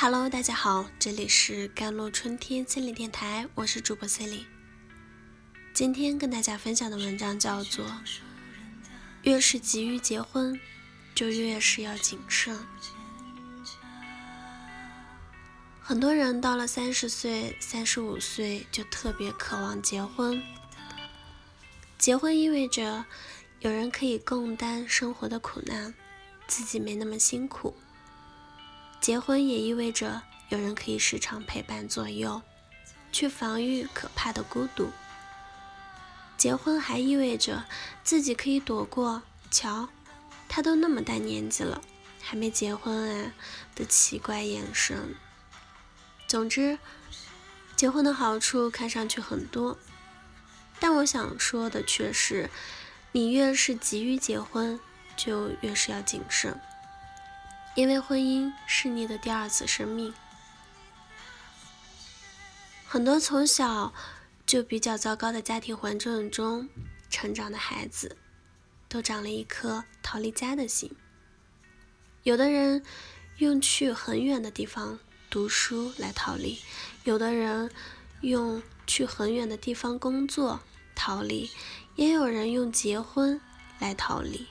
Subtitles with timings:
[0.00, 4.46] Hello，大家好，这里是甘露春天心理电台，我是主播 c e l i
[5.74, 7.84] 今天跟大家分享的文章叫做
[9.22, 10.60] 《越是急于结婚，
[11.16, 12.54] 就越是要谨慎》。
[15.80, 20.40] 很多人到了三十岁、三十五岁就特别渴望结婚，
[21.98, 23.04] 结婚意味着
[23.58, 25.92] 有人可以共担生活的苦难，
[26.46, 27.76] 自己没那么辛苦。
[29.00, 32.42] 结婚也意味着有人可以时常陪伴左右，
[33.12, 34.90] 去防御可怕的孤独。
[36.36, 37.64] 结婚还意味着
[38.04, 39.88] 自己可以躲过“瞧，
[40.48, 41.80] 他都那么大年纪了，
[42.20, 43.32] 还没结婚啊”
[43.74, 45.14] 的奇怪眼神。
[46.26, 46.78] 总之，
[47.74, 49.78] 结婚的好处看上去很多，
[50.78, 52.50] 但我想说的却是，
[53.12, 54.78] 你越是急于结婚，
[55.16, 56.60] 就越是要谨慎。
[57.78, 60.12] 因为婚姻是你的第二次生命，
[62.84, 63.94] 很多从小
[64.44, 66.68] 就比较糟糕的家庭环境中
[67.08, 68.16] 成长的孩子，
[68.88, 70.90] 都长了一颗逃离家的心。
[72.24, 72.84] 有的人
[73.36, 74.98] 用去很远的地方
[75.30, 76.58] 读书来逃离，
[77.04, 77.70] 有的人
[78.22, 80.58] 用去很远的地方工作
[80.96, 81.48] 逃离，
[81.94, 83.40] 也有人用结婚
[83.78, 84.48] 来逃离。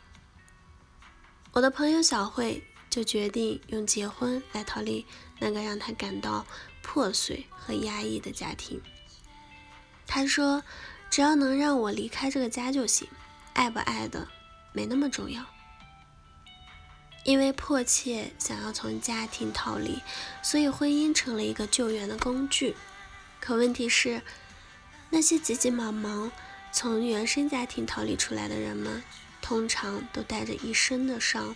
[1.51, 2.63] 我的朋友小慧。
[2.97, 5.05] 就决定用结婚来逃离
[5.37, 6.47] 那个让他感到
[6.81, 8.81] 破碎和压抑的家庭。
[10.07, 10.63] 他说
[11.11, 13.07] ：“只要能让我离开这个家就行，
[13.53, 14.27] 爱不爱的
[14.73, 15.45] 没那么重要。”
[17.23, 20.01] 因为迫切想要从家庭逃离，
[20.41, 22.75] 所以婚姻成了一个救援的工具。
[23.39, 24.23] 可问题是，
[25.11, 26.31] 那些急急忙忙
[26.71, 29.03] 从原生家庭逃离出来的人们，
[29.39, 31.55] 通常都带着一身的伤。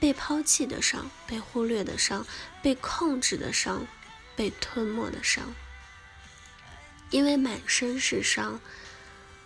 [0.00, 2.26] 被抛弃的伤，被忽略的伤，
[2.62, 3.86] 被控制的伤，
[4.34, 5.54] 被吞没的伤。
[7.10, 8.60] 因为满身是伤，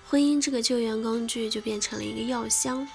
[0.06, 2.88] 婚姻这个救援工具就变成了一个药箱，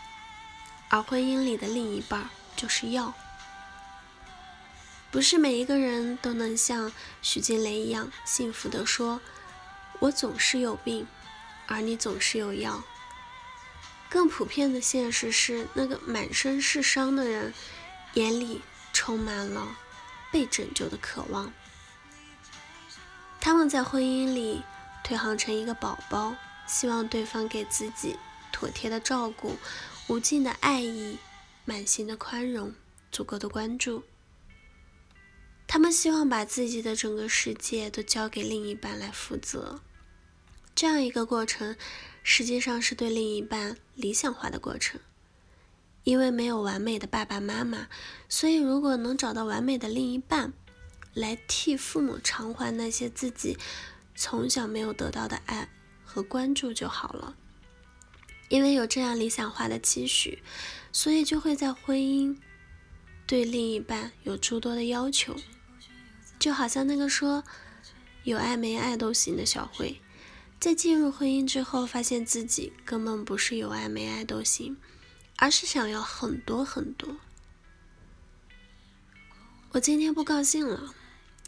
[0.87, 3.13] 而婚姻里的另一半就是药。
[5.11, 9.19] 不是每一个人都能像许金雷一样幸福的说
[9.99, 11.07] ：“我总是有病，
[11.65, 12.83] 而你总是有药。”
[14.09, 17.53] 更普遍的现实是，那个满身是伤的人
[18.15, 18.61] 眼里
[18.91, 19.77] 充满了
[20.31, 21.53] 被拯救的渴望。
[23.39, 24.63] 他们在婚姻里
[25.03, 26.35] 退行成一个宝宝，
[26.67, 28.17] 希望对方给自己
[28.51, 29.57] 妥帖的照顾、
[30.07, 31.17] 无尽的爱意、
[31.63, 32.73] 满心的宽容、
[33.11, 34.03] 足够的关注。
[35.67, 39.79] 他们希望把自己的整个世界都交给另一半来负责。
[40.79, 41.75] 这样一个过程。
[42.23, 45.01] 实际上是对另一半理想化的过程，
[46.05, 47.89] 因为没有完美的爸爸妈妈，
[48.29, 50.53] 所以如果能找到完美的另一半，
[51.13, 53.57] 来替父母偿还那些自己
[54.15, 55.67] 从小没有得到的爱
[56.05, 57.35] 和关注就好了。
[58.47, 60.41] 因为有这样理想化的期许，
[60.93, 62.37] 所以就会在婚姻
[63.27, 65.35] 对另一半有诸多的要求，
[66.39, 67.43] 就好像那个说
[68.23, 69.99] 有爱没爱都行的小慧。
[70.59, 74.75] 在进入婚姻之后，发现自己根本不是有爱没爱都行，
[75.37, 77.15] 而是想要很多很多。
[79.71, 80.93] 我今天不高兴了，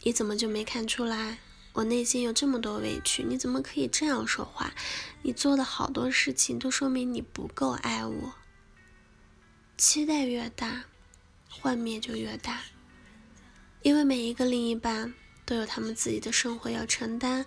[0.04, 1.40] 你怎么就没看出来？
[1.74, 4.74] 我内心有这么多委屈，你怎么可以这样说话？
[5.24, 8.34] 你做的好多事情都说明你不够爱我。
[9.78, 10.86] 期待越大，
[11.50, 12.62] 幻灭就越大，
[13.82, 15.14] 因为每一个另一半。
[15.52, 17.46] 都有他们自己的生活要承担，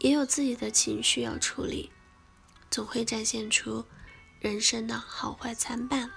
[0.00, 1.90] 也有自己的情绪要处理，
[2.70, 3.82] 总会展现出
[4.40, 6.10] 人生的好坏参半。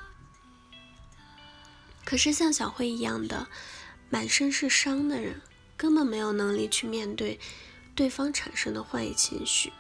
[2.04, 3.48] 可是像小慧一样的
[4.10, 5.40] 满身是伤的人，
[5.78, 7.40] 根本没有能力去面对
[7.96, 9.72] 对方产生的坏情绪，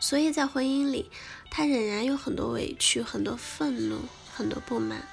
[0.00, 1.10] 所以在婚姻里，
[1.50, 3.98] 他仍然有很多委屈、很多愤怒、
[4.34, 5.06] 很多不满，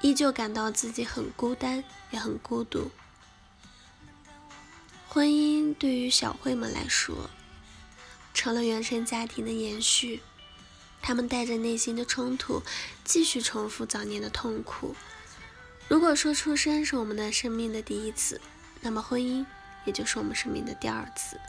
[0.00, 1.82] 依旧感到自己很孤单，
[2.12, 2.92] 也很孤独。
[5.10, 7.30] 婚姻对于小慧们来说，
[8.34, 10.20] 成了原生家庭的延续。
[11.00, 12.62] 他们带着内心的冲突，
[13.04, 14.94] 继续重复早年的痛苦。
[15.88, 18.38] 如果说出生是我们的生命的第一次，
[18.82, 19.46] 那么婚姻
[19.86, 21.40] 也就是我们生命的第二次。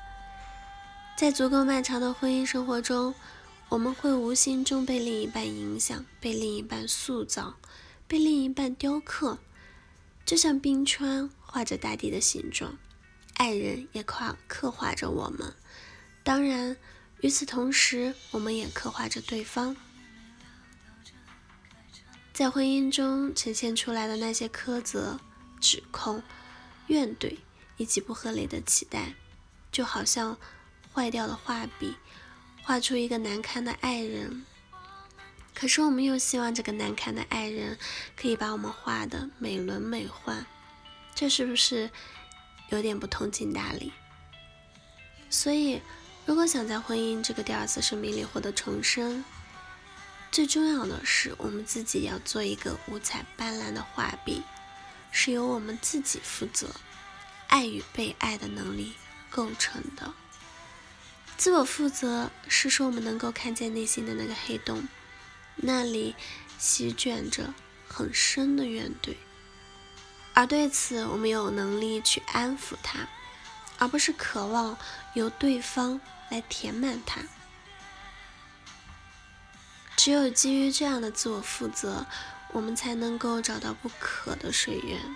[1.18, 3.14] 在足够漫长的婚姻生活中，
[3.68, 7.58] 我们会无形中被另一半影响，被另一半塑造，
[8.08, 9.40] 被另一半雕刻，
[10.26, 12.78] 就像冰川画着大地的形状。
[13.40, 15.56] 爱人也刻刻画着我们，
[16.26, 16.76] 当然，
[17.22, 19.78] 与此同时，我们也刻画着对方。
[22.34, 25.22] 在婚姻中呈现出来的那些苛责、
[25.62, 26.22] 指控、
[26.88, 27.38] 怨怼，
[27.78, 29.14] 以及不合理的期待，
[29.72, 30.38] 就好像
[30.94, 31.96] 坏掉的画笔，
[32.64, 34.46] 画出一个难堪的爱人。
[35.56, 37.78] 可是我们又希望这个难堪的爱人
[38.18, 40.46] 可以把我们画的美轮美奂，
[41.16, 41.90] 这是不是
[42.70, 43.92] 有点不通情达理？
[45.30, 45.82] 所以，
[46.26, 49.24] 如果想在婚姻这个第二次生命里获得重生，
[50.32, 54.44] 最重要的是我们自己要做一个五彩斑斓的画笔，
[55.12, 56.68] 是由我们自己负责，
[57.48, 58.94] 爱与被爱的能力
[59.30, 60.14] 构成的。
[61.38, 64.88] 自我负责是说我们能够看见内心的那个黑洞。
[65.62, 66.16] 那里
[66.58, 67.54] 席卷着
[67.88, 69.16] 很深的怨怼，
[70.40, 73.10] 而对此我们有能力去安抚它，
[73.78, 74.78] 而不是渴望
[75.14, 76.00] 由对方
[76.30, 77.20] 来填满它。
[79.98, 82.06] 只有基于这样的自我负责，
[82.54, 85.14] 我们才能够找到不渴的水源，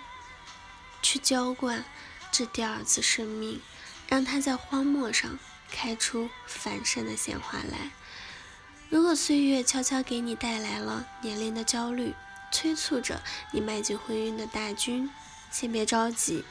[1.00, 1.82] 去浇灌
[2.30, 3.62] 这第二次生命，
[4.06, 5.38] 让它在荒漠上
[5.70, 7.92] 开出繁盛的鲜花来。
[8.90, 12.14] 如果岁月悄悄给你带来了年龄的焦虑，
[12.54, 13.20] 催促着
[13.50, 15.10] 你迈进婚姻的大军，
[15.50, 16.44] 先别着急，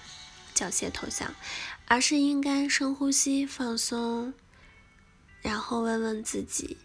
[0.54, 1.34] 缴械投降，
[1.88, 4.34] 而是应该深呼吸、放松，
[5.42, 6.76] 然后问问自己：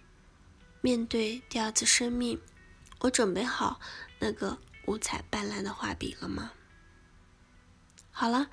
[0.81, 2.41] 面对第二次生命，
[3.01, 3.81] 我准备好
[4.21, 6.53] 那个五彩斑斓的画笔了吗？
[8.13, 8.49] 好了，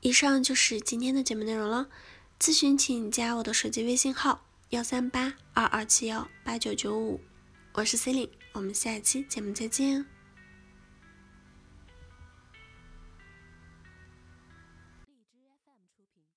[0.00, 1.88] 以上就是今天的节目内容了。
[2.38, 4.44] 咨询请加我的手机微信号。
[4.70, 7.20] 幺三八二二七幺八九九五，
[7.76, 10.13] 我是 c e l i n e 我们下一期节目再见。